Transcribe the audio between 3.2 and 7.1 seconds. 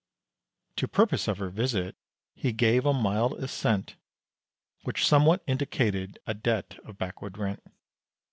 assent, Which somewhat indicated a debt of